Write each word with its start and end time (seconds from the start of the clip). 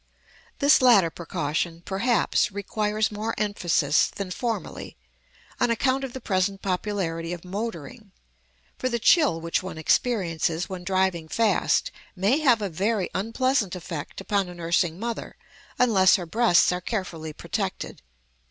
This 0.57 0.81
latter 0.81 1.11
precaution, 1.11 1.83
perhaps, 1.85 2.51
requires 2.51 3.11
more 3.11 3.35
emphasis 3.37 4.07
than 4.07 4.31
formerly, 4.31 4.97
on 5.59 5.69
account 5.69 6.03
of 6.03 6.13
the 6.13 6.19
present 6.19 6.63
popularity 6.63 7.33
of 7.33 7.45
motoring; 7.45 8.11
for 8.79 8.89
the 8.89 8.97
chill 8.97 9.39
which 9.39 9.61
one 9.61 9.77
experiences 9.77 10.67
when 10.67 10.83
driving 10.83 11.27
fast 11.27 11.91
may 12.15 12.39
have 12.39 12.63
a 12.63 12.67
very 12.69 13.11
unpleasant 13.13 13.75
effect 13.75 14.19
upon 14.19 14.49
a 14.49 14.55
nursing 14.55 14.99
mother 14.99 15.35
unless 15.77 16.15
her 16.15 16.25
breasts 16.25 16.71
are 16.71 16.81
carefully 16.81 17.31
protected. 17.31 18.01